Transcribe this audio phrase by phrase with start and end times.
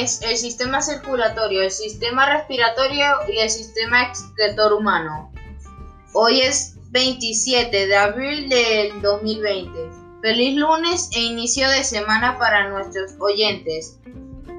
[0.00, 5.32] Es el sistema circulatorio, el sistema respiratorio y el sistema excretor humano.
[6.12, 9.72] Hoy es 27 de abril del 2020.
[10.22, 13.98] Feliz lunes e inicio de semana para nuestros oyentes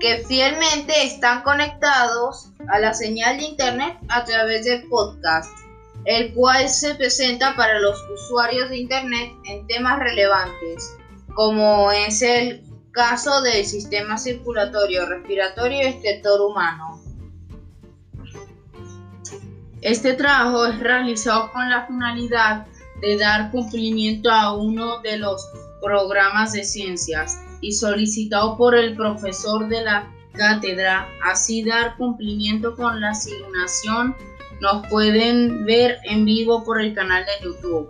[0.02, 5.50] que fielmente están conectados a la señal de internet a través del podcast,
[6.04, 10.98] el cual se presenta para los usuarios de internet en temas relevantes,
[11.34, 17.02] como es el caso del sistema circulatorio, respiratorio y excretor humano.
[19.82, 22.68] Este trabajo es realizado con la finalidad
[23.02, 25.48] de dar cumplimiento a uno de los
[25.82, 33.00] programas de ciencias y solicitado por el profesor de la cátedra, así dar cumplimiento con
[33.00, 34.16] la asignación,
[34.62, 37.90] nos pueden ver en vivo por el canal de YouTube.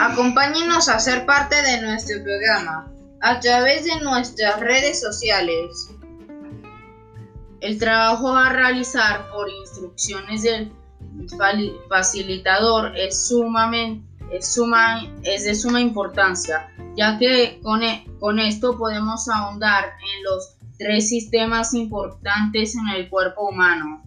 [0.00, 2.91] Acompáñenos a ser parte de nuestro programa
[3.22, 5.90] a través de nuestras redes sociales.
[7.60, 10.72] El trabajo a realizar por instrucciones del
[11.88, 18.76] facilitador es sumamente es, suma, es de suma importancia, ya que con, e, con esto
[18.76, 24.02] podemos ahondar en los tres sistemas importantes en el cuerpo humano.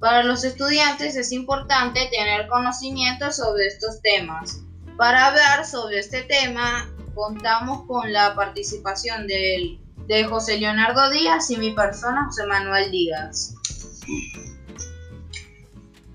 [0.00, 4.60] Para los estudiantes es importante tener conocimiento sobre estos temas.
[4.96, 11.56] Para hablar sobre este tema, contamos con la participación de, de José Leonardo Díaz y
[11.56, 13.54] mi persona, José Manuel Díaz.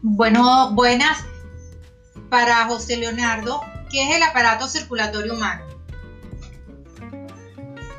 [0.02, 1.24] Bueno, buenas
[2.30, 5.66] para José Leonardo, ¿qué es el aparato circulatorio humano?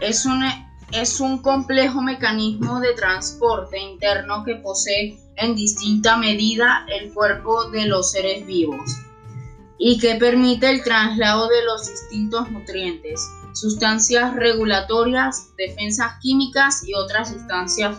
[0.01, 0.45] Es un,
[0.93, 7.87] es un complejo mecanismo de transporte interno que posee en distinta medida el cuerpo de
[7.87, 8.99] los seres vivos
[9.79, 13.21] y que permite el traslado de los distintos nutrientes,
[13.55, 17.99] sustancias regulatorias, defensas químicas y otras sustancias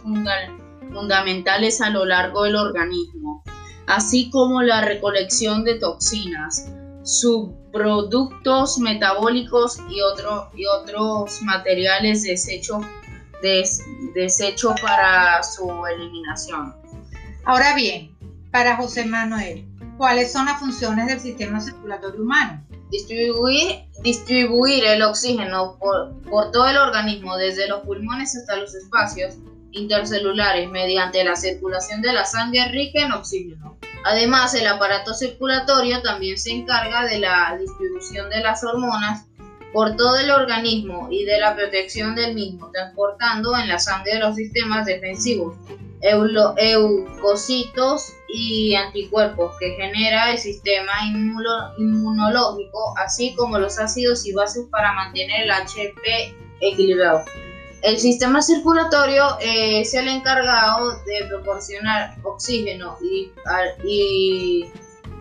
[0.92, 3.44] fundamentales a lo largo del organismo
[3.90, 6.72] así como la recolección de toxinas,
[7.04, 12.86] subproductos metabólicos y, y otros materiales desechos
[14.14, 16.76] desecho para su eliminación.
[17.46, 18.16] Ahora bien,
[18.52, 19.66] para José Manuel,
[20.00, 22.66] ¿cuáles son las funciones del sistema circulatorio humano?
[22.90, 29.36] Distribuir, distribuir el oxígeno por, por todo el organismo, desde los pulmones hasta los espacios
[29.72, 33.78] intercelulares, mediante la circulación de la sangre rica en oxígeno.
[34.06, 39.26] Además, el aparato circulatorio también se encarga de la distribución de las hormonas
[39.74, 44.36] por todo el organismo y de la protección del mismo, transportando en la sangre los
[44.36, 45.58] sistemas defensivos,
[46.58, 50.92] eucocitos y anticuerpos que genera el sistema
[51.78, 57.26] inmunológico, así como los ácidos y bases para mantener el HP equilibrado.
[57.82, 64.66] El sistema circulatorio eh, es el encargado de proporcionar oxígeno y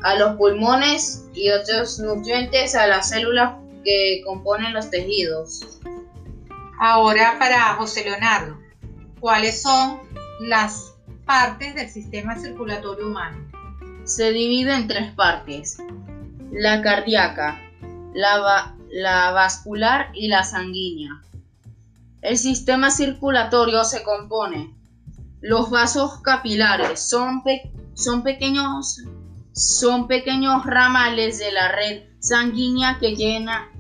[0.03, 3.55] a, los pulmones y otros nutrientes a las células
[3.85, 5.79] que componen los tejidos.
[6.81, 8.59] Ahora para José Leonardo,
[9.21, 10.01] ¿cuáles son
[10.41, 10.98] las
[11.29, 13.37] partes del sistema circulatorio humano?
[14.05, 15.77] Se divide en tres partes,
[16.51, 17.61] la cardíaca,
[18.15, 21.21] la vascular y la sanguínea.
[22.23, 24.75] El sistema circulatorio se compone.
[25.43, 27.43] Los vasos capilares son,
[27.93, 29.03] son, pequeños,
[29.53, 33.15] son pequeños ramales de la red sanguínea que,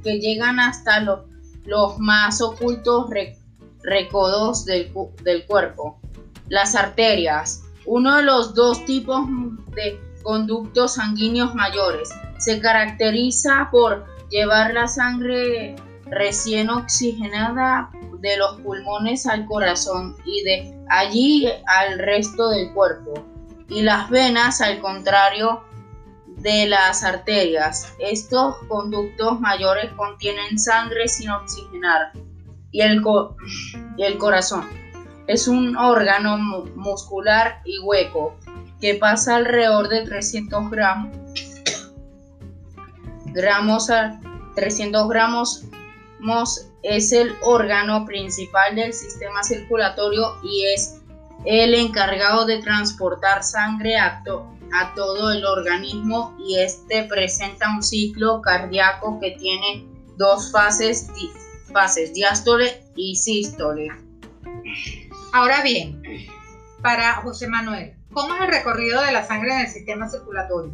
[0.04, 3.06] que llegan hasta los más ocultos
[3.82, 4.92] recodos del,
[5.25, 5.98] del cuerpo.
[6.48, 9.26] Las arterias, uno de los dos tipos
[9.75, 15.76] de conductos sanguíneos mayores, se caracteriza por llevar la sangre
[16.06, 17.90] recién oxigenada
[18.20, 23.14] de los pulmones al corazón y de allí al resto del cuerpo.
[23.69, 25.62] Y las venas, al contrario
[26.26, 27.93] de las arterias.
[27.99, 32.12] Estos conductos mayores contienen sangre sin oxigenar.
[32.70, 33.02] Y el,
[33.96, 34.67] y el corazón
[35.28, 36.38] es un órgano
[36.75, 38.34] muscular y hueco
[38.80, 41.16] que pasa alrededor de 300 gramos,
[43.26, 44.20] gramos a
[44.56, 45.64] 300 gramos
[46.82, 51.00] es el órgano principal del sistema circulatorio y es
[51.44, 54.22] el encargado de transportar sangre a,
[54.72, 59.86] a todo el organismo y este presenta un ciclo cardíaco que tiene
[60.16, 61.08] dos fases,
[61.72, 64.07] fases diástole y sístole.
[65.33, 66.03] Ahora bien,
[66.83, 70.73] para José Manuel, ¿cómo es el recorrido de la sangre en el sistema circulatorio?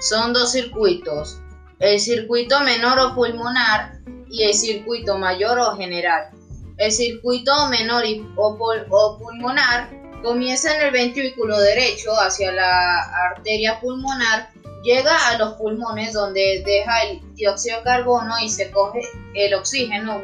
[0.00, 1.40] Son dos circuitos.
[1.78, 3.98] El circuito menor o pulmonar
[4.30, 6.30] y el circuito mayor o general.
[6.76, 8.04] El circuito menor
[8.36, 9.88] o, pulmonar
[10.22, 13.00] comienza en el ventrículo derecho hacia la
[13.30, 14.50] arteria pulmonar,
[14.82, 19.00] llega a los pulmones donde deja el dióxido de carbono y se coge
[19.34, 20.20] el oxígeno,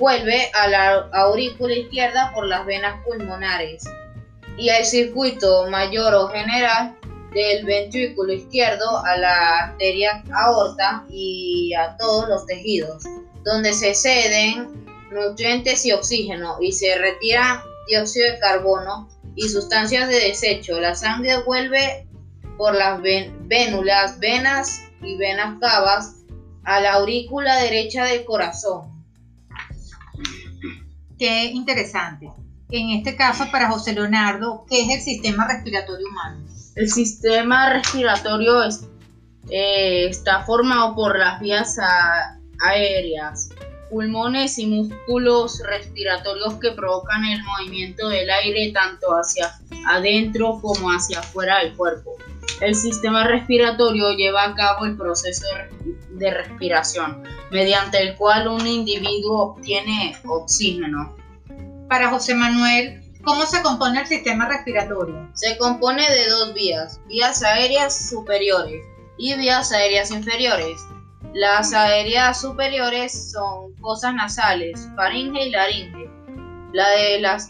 [0.00, 3.84] vuelve a la aurícula izquierda por las venas pulmonares
[4.56, 6.96] y al circuito mayor o general
[7.34, 13.04] del ventrículo izquierdo a la arteria aorta y a todos los tejidos,
[13.44, 20.18] donde se ceden nutrientes y oxígeno y se retira dióxido de carbono y sustancias de
[20.18, 20.80] desecho.
[20.80, 22.08] La sangre vuelve
[22.56, 26.16] por las vénulas, venas y venas cavas
[26.64, 28.99] a la aurícula derecha del corazón.
[31.20, 32.32] Qué interesante.
[32.70, 36.46] En este caso, para José Leonardo, ¿qué es el sistema respiratorio humano?
[36.74, 38.54] El sistema respiratorio
[39.50, 41.76] eh, está formado por las vías
[42.60, 43.50] aéreas,
[43.90, 51.18] pulmones y músculos respiratorios que provocan el movimiento del aire tanto hacia adentro como hacia
[51.18, 52.16] afuera del cuerpo.
[52.60, 55.46] El sistema respiratorio lleva a cabo el proceso
[56.10, 61.16] de respiración, mediante el cual un individuo obtiene oxígeno.
[61.88, 65.30] Para José Manuel, ¿cómo se compone el sistema respiratorio?
[65.32, 68.84] Se compone de dos vías, vías aéreas superiores
[69.16, 70.80] y vías aéreas inferiores.
[71.32, 76.10] Las aéreas superiores son fosas nasales, faringe y laringe.
[76.72, 77.48] La de las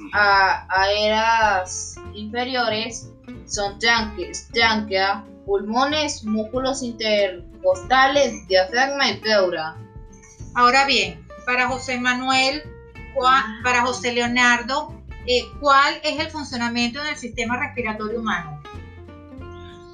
[0.69, 3.10] aéreas inferiores
[3.46, 9.76] son tránquea, pulmones, músculos intercostales, diafragma y pleura.
[10.54, 12.62] Ahora bien, para José Manuel,
[13.62, 14.94] para José Leonardo,
[15.26, 18.62] eh, ¿cuál es el funcionamiento del sistema respiratorio humano?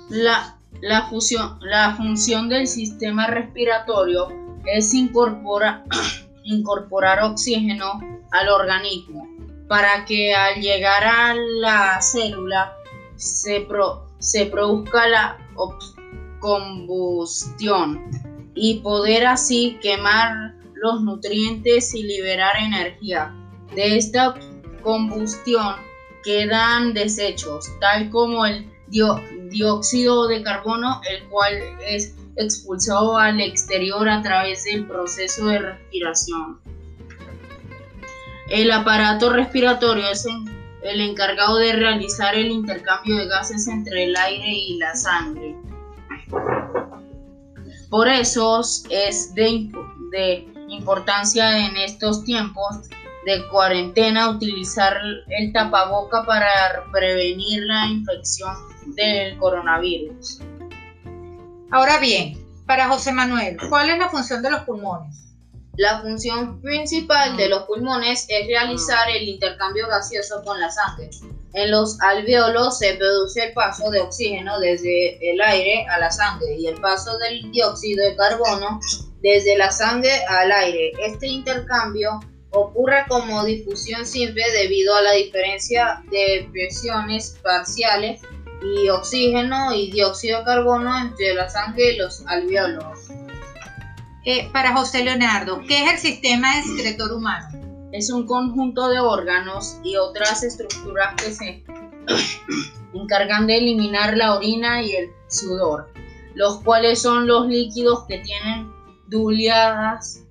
[0.08, 4.28] La, la, fusión, la función del sistema respiratorio
[4.66, 4.94] es
[6.44, 8.00] incorporar oxígeno
[8.30, 9.26] al organismo
[9.68, 12.72] para que al llegar a la célula
[13.16, 13.66] se,
[14.18, 15.38] se produzca la
[16.40, 18.10] combustión
[18.54, 23.34] y poder así quemar los nutrientes y liberar energía.
[23.74, 24.34] De esta
[24.82, 25.76] combustión
[26.24, 31.54] quedan desechos, tal como el dióxido de carbono, el cual
[31.86, 36.60] es expulsado al exterior a través del proceso de respiración.
[38.48, 40.26] El aparato respiratorio es
[40.86, 45.56] el encargado de realizar el intercambio de gases entre el aire y la sangre.
[47.90, 48.60] Por eso
[48.90, 49.68] es de,
[50.68, 52.88] importancia en estos tiempos
[53.24, 54.96] de cuarentena utilizar
[55.28, 58.54] el tapaboca para prevenir la infección
[58.94, 60.40] del coronavirus.
[61.70, 65.25] Ahora bien, para José Manuel, ¿cuál es la función de los pulmones?
[65.76, 71.10] La función principal de los pulmones es realizar el intercambio gaseoso con la sangre.
[71.52, 76.54] En los alveolos se produce el paso de oxígeno desde el aire a la sangre
[76.56, 78.80] y el paso del dióxido de carbono
[79.20, 80.92] desde la sangre al aire.
[80.98, 82.20] Este intercambio
[82.52, 88.22] ocurre como difusión simple debido a la diferencia de presiones parciales
[88.62, 93.10] y oxígeno y dióxido de carbono entre la sangre y los alveolos.
[94.28, 97.46] Eh, para José Leonardo, ¿qué es el sistema excretor humano?
[97.92, 101.64] Es un conjunto de órganos y otras estructuras que se
[102.92, 105.92] encargan de eliminar la orina y el sudor,
[106.34, 108.68] los cuales son los líquidos que tienen
[109.06, 110.24] duliadas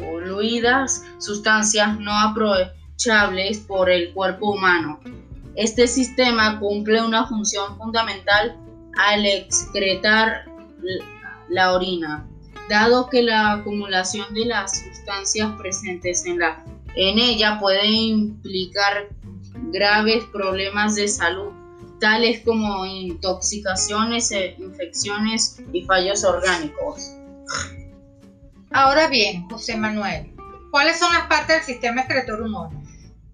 [0.00, 4.98] diluidas sustancias no aprovechables por el cuerpo humano.
[5.54, 8.56] Este sistema cumple una función fundamental
[8.96, 10.50] al excretar
[11.48, 12.26] la orina,
[12.70, 19.08] dado que la acumulación de las sustancias presentes en, la, en ella puede implicar
[19.72, 21.50] graves problemas de salud,
[21.98, 27.16] tales como intoxicaciones, e infecciones y fallos orgánicos.
[28.70, 30.32] Ahora bien, José Manuel,
[30.70, 32.80] ¿cuáles son las partes del sistema excretor humano?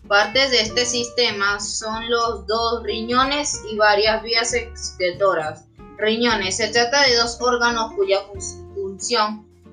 [0.09, 5.65] Partes de este sistema son los dos riñones y varias vías excretoras.
[5.99, 8.66] Riñones, se trata de dos órganos cuya función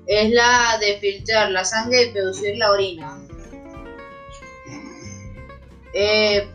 [0.06, 3.18] es la de filtrar la sangre y producir la orina.
[5.92, 6.48] Eh,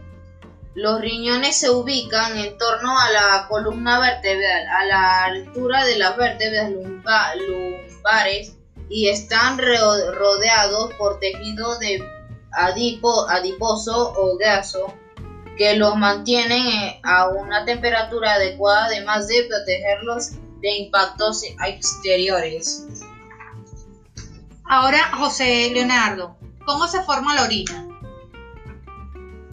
[0.75, 6.15] los riñones se ubican en torno a la columna vertebral, a la altura de las
[6.15, 8.55] vértebras lumbares
[8.89, 12.03] y están rodeados por tejido de
[12.51, 14.93] adiposo o graso
[15.57, 22.87] que los mantienen eh, a una temperatura adecuada además de protegerlos de impactos exteriores.
[24.65, 27.87] Ahora, José Leonardo, ¿cómo se forma la orina?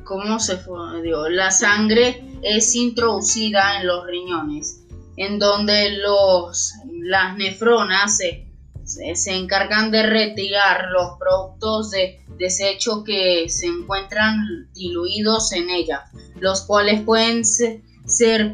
[0.04, 1.00] ¿Cómo se forma?
[1.30, 4.82] La sangre es introducida en los riñones,
[5.16, 8.46] en donde los, las nefronas se,
[8.84, 16.04] se encargan de retirar los productos de desecho que se encuentran diluidos en ella,
[16.38, 18.52] los cuales pueden ser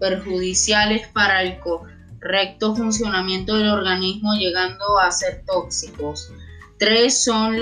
[0.00, 6.32] perjudiciales para el correcto funcionamiento del organismo, llegando a ser tóxicos.
[6.78, 7.56] Tres son,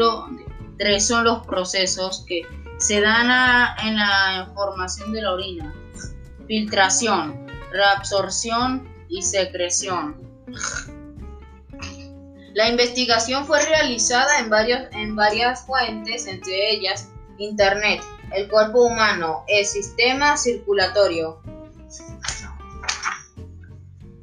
[0.78, 2.42] tres son los procesos que
[2.78, 3.26] se dan
[3.84, 5.74] en la formación de la orina.
[6.46, 10.16] Filtración, reabsorción y secreción.
[12.54, 14.50] La investigación fue realizada en,
[14.92, 18.00] en varias fuentes, entre ellas Internet,
[18.32, 21.40] el cuerpo humano, el sistema circulatorio.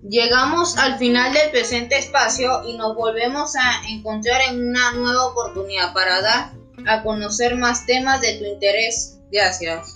[0.07, 5.93] Llegamos al final del presente espacio y nos volvemos a encontrar en una nueva oportunidad
[5.93, 6.51] para dar
[6.87, 9.17] a conocer más temas de tu interés.
[9.31, 9.95] Gracias.